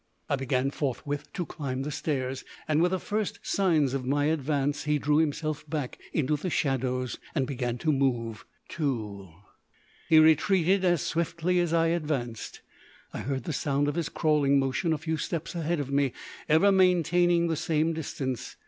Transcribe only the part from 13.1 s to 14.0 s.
I heard the sound of